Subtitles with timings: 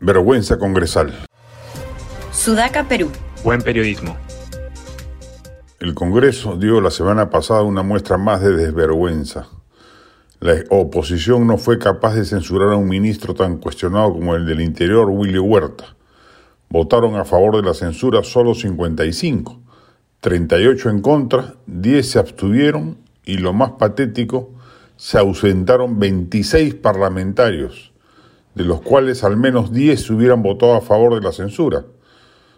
[0.00, 1.12] Vergüenza congresal.
[2.30, 3.10] Sudaca, Perú.
[3.42, 4.16] Buen periodismo.
[5.80, 9.48] El Congreso dio la semana pasada una muestra más de desvergüenza.
[10.38, 14.60] La oposición no fue capaz de censurar a un ministro tan cuestionado como el del
[14.60, 15.96] Interior, Willy Huerta.
[16.68, 19.60] Votaron a favor de la censura solo 55,
[20.20, 24.50] 38 en contra, 10 se abstuvieron y lo más patético,
[24.96, 27.92] se ausentaron 26 parlamentarios
[28.58, 31.84] de los cuales al menos 10 hubieran votado a favor de la censura.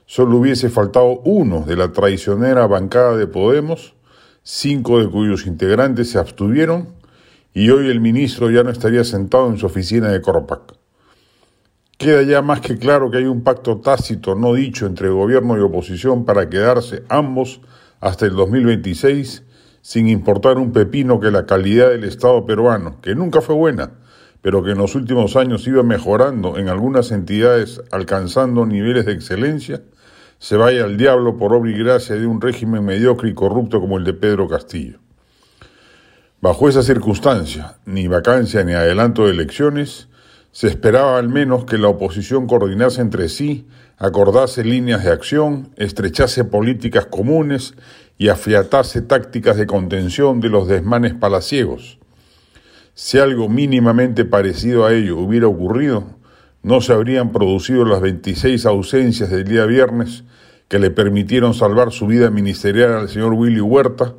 [0.06, 3.94] Solo hubiese faltado uno de la traicionera bancada de Podemos,
[4.42, 6.88] cinco de cuyos integrantes se abstuvieron,
[7.52, 10.74] y hoy el ministro ya no estaría sentado en su oficina de Corpac.
[11.98, 15.60] Queda ya más que claro que hay un pacto tácito no dicho entre gobierno y
[15.60, 17.60] oposición para quedarse ambos
[18.00, 19.42] hasta el 2026
[19.82, 23.92] sin importar un pepino que la calidad del Estado peruano, que nunca fue buena,
[24.42, 29.82] pero que en los últimos años iba mejorando en algunas entidades alcanzando niveles de excelencia,
[30.38, 33.98] se vaya al diablo por obra y gracia de un régimen mediocre y corrupto como
[33.98, 34.98] el de Pedro Castillo.
[36.40, 40.08] Bajo esa circunstancia, ni vacancia ni adelanto de elecciones,
[40.52, 43.68] se esperaba al menos que la oposición coordinase entre sí,
[43.98, 47.74] acordase líneas de acción, estrechase políticas comunes
[48.16, 51.99] y afiatase tácticas de contención de los desmanes palaciegos
[53.02, 56.04] si algo mínimamente parecido a ello hubiera ocurrido,
[56.62, 60.24] no se habrían producido las 26 ausencias del día viernes
[60.68, 64.12] que le permitieron salvar su vida ministerial al señor Willy Huerta,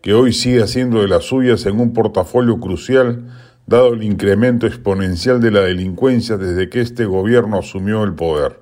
[0.00, 3.26] que hoy sigue haciendo de las suyas en un portafolio crucial,
[3.66, 8.60] dado el incremento exponencial de la delincuencia desde que este gobierno asumió el poder.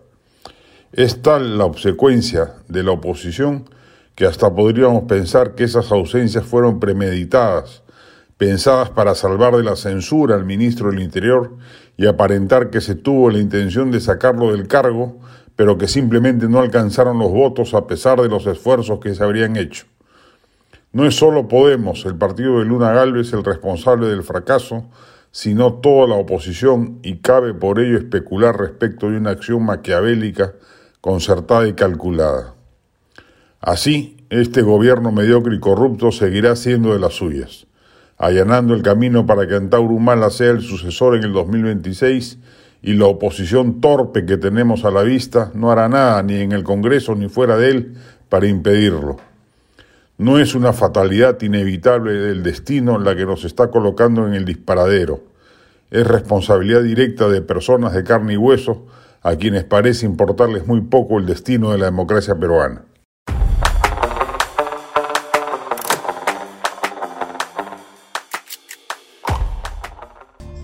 [0.93, 3.69] Es tal la obsecuencia de la oposición
[4.15, 7.83] que hasta podríamos pensar que esas ausencias fueron premeditadas,
[8.39, 11.57] pensadas para salvar de la censura al ministro del Interior
[11.97, 15.19] y aparentar que se tuvo la intención de sacarlo del cargo,
[15.57, 19.57] pero que simplemente no alcanzaron los votos a pesar de los esfuerzos que se habrían
[19.57, 19.87] hecho.
[20.93, 24.89] No es solo Podemos, el partido de Luna Galvez, el responsable del fracaso,
[25.33, 30.55] sino toda la oposición, y cabe por ello especular respecto de una acción maquiavélica,
[31.01, 32.55] concertada y calculada.
[33.61, 37.68] Así, este gobierno mediocre y corrupto seguirá siendo de las suyas
[38.19, 42.39] allanando el camino para que Antauro Humala sea el sucesor en el 2026
[42.83, 46.65] y la oposición torpe que tenemos a la vista no hará nada ni en el
[46.65, 47.95] Congreso ni fuera de él
[48.29, 49.17] para impedirlo.
[50.19, 55.23] No es una fatalidad inevitable del destino la que nos está colocando en el disparadero.
[55.93, 58.87] Es responsabilidad directa de personas de carne y hueso
[59.23, 62.83] a quienes parece importarles muy poco el destino de la democracia peruana.